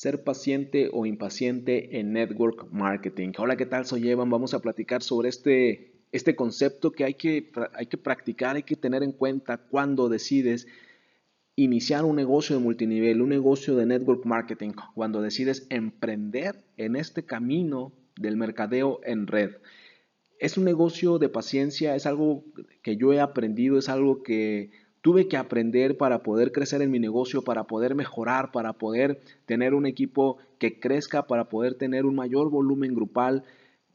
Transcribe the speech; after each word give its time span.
ser 0.00 0.24
paciente 0.24 0.88
o 0.94 1.04
impaciente 1.04 2.00
en 2.00 2.14
network 2.14 2.72
marketing. 2.72 3.32
Hola, 3.36 3.58
¿qué 3.58 3.66
tal? 3.66 3.84
Soy 3.84 4.08
Evan. 4.08 4.30
Vamos 4.30 4.54
a 4.54 4.60
platicar 4.60 5.02
sobre 5.02 5.28
este, 5.28 5.92
este 6.10 6.34
concepto 6.34 6.90
que 6.90 7.04
hay, 7.04 7.12
que 7.12 7.52
hay 7.74 7.84
que 7.84 7.98
practicar, 7.98 8.56
hay 8.56 8.62
que 8.62 8.76
tener 8.76 9.02
en 9.02 9.12
cuenta 9.12 9.58
cuando 9.58 10.08
decides 10.08 10.66
iniciar 11.54 12.06
un 12.06 12.16
negocio 12.16 12.56
de 12.56 12.62
multinivel, 12.62 13.20
un 13.20 13.28
negocio 13.28 13.76
de 13.76 13.84
network 13.84 14.24
marketing, 14.24 14.70
cuando 14.94 15.20
decides 15.20 15.66
emprender 15.68 16.64
en 16.78 16.96
este 16.96 17.26
camino 17.26 17.92
del 18.18 18.38
mercadeo 18.38 19.00
en 19.04 19.26
red. 19.26 19.50
Es 20.38 20.56
un 20.56 20.64
negocio 20.64 21.18
de 21.18 21.28
paciencia, 21.28 21.94
es 21.94 22.06
algo 22.06 22.46
que 22.82 22.96
yo 22.96 23.12
he 23.12 23.20
aprendido, 23.20 23.76
es 23.76 23.90
algo 23.90 24.22
que 24.22 24.70
tuve 25.00 25.28
que 25.28 25.36
aprender 25.36 25.96
para 25.96 26.22
poder 26.22 26.52
crecer 26.52 26.82
en 26.82 26.90
mi 26.90 26.98
negocio, 26.98 27.42
para 27.42 27.64
poder 27.64 27.94
mejorar, 27.94 28.52
para 28.52 28.74
poder 28.74 29.20
tener 29.46 29.74
un 29.74 29.86
equipo 29.86 30.38
que 30.58 30.78
crezca, 30.78 31.26
para 31.26 31.48
poder 31.48 31.74
tener 31.74 32.04
un 32.04 32.14
mayor 32.14 32.50
volumen 32.50 32.94
grupal. 32.94 33.44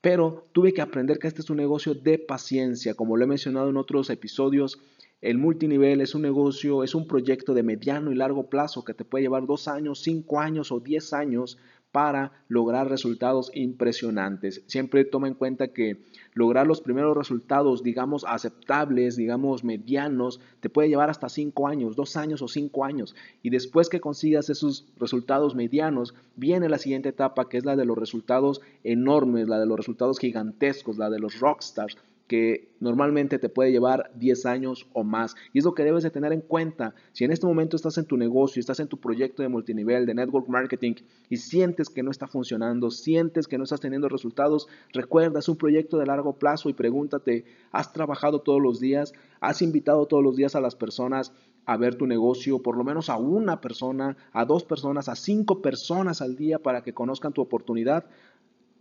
Pero 0.00 0.46
tuve 0.52 0.72
que 0.72 0.82
aprender 0.82 1.18
que 1.18 1.28
este 1.28 1.40
es 1.40 1.50
un 1.50 1.56
negocio 1.56 1.94
de 1.94 2.18
paciencia. 2.18 2.94
Como 2.94 3.16
lo 3.16 3.24
he 3.24 3.28
mencionado 3.28 3.70
en 3.70 3.76
otros 3.76 4.10
episodios, 4.10 4.80
el 5.20 5.38
multinivel 5.38 6.00
es 6.02 6.14
un 6.14 6.22
negocio, 6.22 6.84
es 6.84 6.94
un 6.94 7.06
proyecto 7.06 7.54
de 7.54 7.62
mediano 7.62 8.12
y 8.12 8.14
largo 8.14 8.50
plazo 8.50 8.84
que 8.84 8.92
te 8.92 9.06
puede 9.06 9.22
llevar 9.22 9.46
dos 9.46 9.68
años, 9.68 10.00
cinco 10.00 10.40
años 10.40 10.70
o 10.70 10.80
diez 10.80 11.14
años 11.14 11.58
para 11.94 12.32
lograr 12.48 12.90
resultados 12.90 13.52
impresionantes. 13.54 14.64
Siempre 14.66 15.04
toma 15.04 15.28
en 15.28 15.34
cuenta 15.34 15.68
que 15.68 15.98
lograr 16.32 16.66
los 16.66 16.80
primeros 16.80 17.16
resultados, 17.16 17.84
digamos, 17.84 18.24
aceptables, 18.26 19.14
digamos, 19.14 19.62
medianos, 19.62 20.40
te 20.58 20.68
puede 20.68 20.88
llevar 20.88 21.08
hasta 21.08 21.28
cinco 21.28 21.68
años, 21.68 21.94
dos 21.94 22.16
años 22.16 22.42
o 22.42 22.48
cinco 22.48 22.84
años. 22.84 23.14
Y 23.44 23.50
después 23.50 23.88
que 23.88 24.00
consigas 24.00 24.50
esos 24.50 24.88
resultados 24.98 25.54
medianos, 25.54 26.16
viene 26.34 26.68
la 26.68 26.78
siguiente 26.78 27.10
etapa, 27.10 27.48
que 27.48 27.58
es 27.58 27.64
la 27.64 27.76
de 27.76 27.84
los 27.84 27.96
resultados 27.96 28.60
enormes, 28.82 29.46
la 29.46 29.60
de 29.60 29.66
los 29.66 29.76
resultados 29.76 30.18
gigantescos, 30.18 30.98
la 30.98 31.10
de 31.10 31.20
los 31.20 31.38
rockstars 31.38 31.96
que 32.26 32.72
normalmente 32.80 33.38
te 33.38 33.48
puede 33.48 33.70
llevar 33.70 34.10
10 34.14 34.46
años 34.46 34.88
o 34.92 35.04
más. 35.04 35.34
Y 35.52 35.58
es 35.58 35.64
lo 35.64 35.74
que 35.74 35.84
debes 35.84 36.02
de 36.02 36.10
tener 36.10 36.32
en 36.32 36.40
cuenta. 36.40 36.94
Si 37.12 37.24
en 37.24 37.32
este 37.32 37.46
momento 37.46 37.76
estás 37.76 37.98
en 37.98 38.06
tu 38.06 38.16
negocio, 38.16 38.60
estás 38.60 38.80
en 38.80 38.88
tu 38.88 38.98
proyecto 38.98 39.42
de 39.42 39.48
multinivel, 39.48 40.06
de 40.06 40.14
network 40.14 40.48
marketing 40.48 40.94
y 41.28 41.36
sientes 41.36 41.90
que 41.90 42.02
no 42.02 42.10
está 42.10 42.26
funcionando, 42.26 42.90
sientes 42.90 43.46
que 43.46 43.58
no 43.58 43.64
estás 43.64 43.80
teniendo 43.80 44.08
resultados, 44.08 44.68
recuerda, 44.92 45.38
es 45.38 45.48
un 45.48 45.56
proyecto 45.56 45.98
de 45.98 46.06
largo 46.06 46.38
plazo 46.38 46.68
y 46.68 46.74
pregúntate, 46.74 47.44
¿has 47.72 47.92
trabajado 47.92 48.40
todos 48.40 48.60
los 48.60 48.80
días? 48.80 49.12
¿Has 49.40 49.62
invitado 49.62 50.06
todos 50.06 50.22
los 50.22 50.36
días 50.36 50.54
a 50.54 50.60
las 50.60 50.74
personas 50.74 51.32
a 51.66 51.76
ver 51.76 51.94
tu 51.94 52.06
negocio, 52.06 52.60
por 52.62 52.76
lo 52.76 52.84
menos 52.84 53.08
a 53.08 53.16
una 53.16 53.60
persona, 53.60 54.16
a 54.32 54.44
dos 54.44 54.64
personas, 54.64 55.08
a 55.08 55.16
cinco 55.16 55.62
personas 55.62 56.20
al 56.20 56.36
día 56.36 56.58
para 56.58 56.82
que 56.82 56.92
conozcan 56.92 57.32
tu 57.32 57.40
oportunidad? 57.40 58.04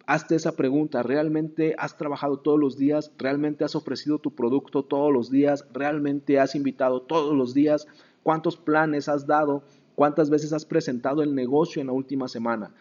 Hazte 0.05 0.35
esa 0.35 0.55
pregunta, 0.55 1.03
¿realmente 1.03 1.75
has 1.77 1.97
trabajado 1.97 2.37
todos 2.39 2.59
los 2.59 2.77
días? 2.77 3.11
¿Realmente 3.17 3.63
has 3.63 3.75
ofrecido 3.75 4.19
tu 4.19 4.31
producto 4.31 4.83
todos 4.83 5.11
los 5.13 5.29
días? 5.29 5.65
¿Realmente 5.73 6.39
has 6.39 6.55
invitado 6.55 7.01
todos 7.01 7.35
los 7.35 7.53
días? 7.53 7.87
¿Cuántos 8.23 8.57
planes 8.57 9.09
has 9.09 9.27
dado? 9.27 9.63
¿Cuántas 9.95 10.29
veces 10.29 10.53
has 10.53 10.65
presentado 10.65 11.23
el 11.23 11.35
negocio 11.35 11.81
en 11.81 11.87
la 11.87 11.93
última 11.93 12.27
semana? 12.27 12.73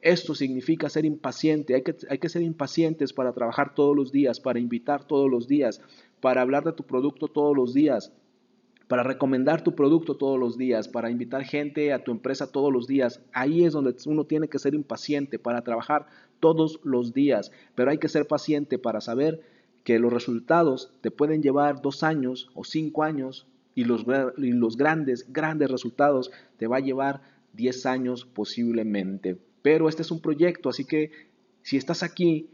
Esto 0.00 0.34
significa 0.34 0.88
ser 0.88 1.04
impaciente. 1.04 1.74
Hay 1.74 1.82
que, 1.82 1.96
hay 2.10 2.18
que 2.18 2.28
ser 2.28 2.42
impacientes 2.42 3.12
para 3.12 3.32
trabajar 3.32 3.74
todos 3.74 3.96
los 3.96 4.12
días, 4.12 4.40
para 4.40 4.58
invitar 4.58 5.04
todos 5.04 5.30
los 5.30 5.48
días, 5.48 5.80
para 6.20 6.42
hablar 6.42 6.64
de 6.64 6.72
tu 6.72 6.84
producto 6.84 7.28
todos 7.28 7.56
los 7.56 7.74
días, 7.74 8.12
para 8.88 9.02
recomendar 9.02 9.62
tu 9.62 9.74
producto 9.74 10.16
todos 10.16 10.38
los 10.38 10.58
días, 10.58 10.88
para 10.88 11.10
invitar 11.10 11.44
gente 11.44 11.92
a 11.92 12.04
tu 12.04 12.10
empresa 12.10 12.52
todos 12.52 12.72
los 12.72 12.86
días. 12.86 13.22
Ahí 13.32 13.64
es 13.64 13.72
donde 13.72 13.96
uno 14.06 14.24
tiene 14.24 14.48
que 14.48 14.58
ser 14.58 14.74
impaciente 14.74 15.38
para 15.38 15.62
trabajar 15.62 16.06
todos 16.40 16.80
los 16.84 17.14
días, 17.14 17.50
pero 17.74 17.90
hay 17.90 17.98
que 17.98 18.08
ser 18.08 18.26
paciente 18.26 18.78
para 18.78 19.00
saber 19.00 19.40
que 19.84 19.98
los 19.98 20.12
resultados 20.12 20.92
te 21.00 21.10
pueden 21.10 21.42
llevar 21.42 21.80
dos 21.82 22.02
años 22.02 22.50
o 22.54 22.64
cinco 22.64 23.02
años 23.02 23.46
y 23.74 23.84
los, 23.84 24.04
grandes, 24.76 25.32
grandes 25.32 25.70
resultados 25.70 26.30
te 26.56 26.66
va 26.66 26.78
a 26.78 26.80
llevar 26.80 27.22
diez 27.52 27.86
años 27.86 28.24
posiblemente. 28.24 29.38
Pero 29.62 29.88
este 29.88 30.02
es 30.02 30.10
un 30.10 30.20
proyecto, 30.20 30.68
así 30.68 30.84
que 30.84 31.10
si 31.62 31.76
estás 31.76 32.02
aquí, 32.02 32.50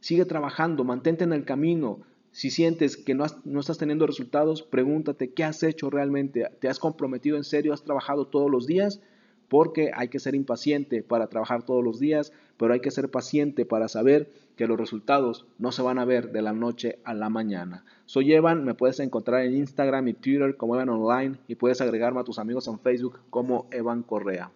sigue 0.00 0.24
trabajando, 0.24 0.84
mantente 0.84 1.24
en 1.24 1.32
el 1.32 1.44
camino, 1.44 2.00
si 2.36 2.50
sientes 2.50 2.98
que 2.98 3.14
no, 3.14 3.24
estás 3.24 3.78
teniendo 3.78 4.06
resultados, 4.06 4.62
pregúntate 4.62 5.32
qué 5.32 5.42
has 5.42 5.62
hecho 5.62 5.88
realmente. 5.88 6.46
¿Te 6.60 6.68
has 6.68 6.78
comprometido 6.78 7.38
en 7.38 7.44
serio? 7.44 7.72
¿Has 7.72 7.82
trabajado 7.82 8.26
todos 8.26 8.50
los 8.50 8.66
días? 8.66 9.00
Porque 9.48 9.90
hay 9.94 10.08
que 10.08 10.18
ser 10.18 10.34
impaciente 10.34 11.02
para 11.02 11.28
trabajar 11.28 11.62
todos 11.62 11.82
los 11.82 11.98
días, 11.98 12.34
pero 12.58 12.74
hay 12.74 12.80
que 12.80 12.90
ser 12.90 13.10
paciente 13.10 13.64
para 13.64 13.88
saber 13.88 14.30
que 14.54 14.66
los 14.66 14.78
resultados 14.78 15.46
no 15.58 15.72
se 15.72 15.80
van 15.80 15.98
a 15.98 16.04
ver 16.04 16.30
de 16.30 16.42
la 16.42 16.52
noche 16.52 16.98
a 17.04 17.14
la 17.14 17.30
mañana. 17.30 17.86
Soy 18.04 18.34
Evan, 18.34 18.66
me 18.66 18.74
puedes 18.74 19.00
encontrar 19.00 19.46
en 19.46 19.56
Instagram 19.56 20.06
y 20.08 20.12
Twitter 20.12 20.58
como 20.58 20.74
Evan 20.74 20.90
Online 20.90 21.38
y 21.48 21.54
puedes 21.54 21.80
agregarme 21.80 22.20
a 22.20 22.24
tus 22.24 22.38
amigos 22.38 22.68
en 22.68 22.78
Facebook 22.80 23.18
como 23.30 23.66
Evan 23.70 24.02
Correa. 24.02 24.50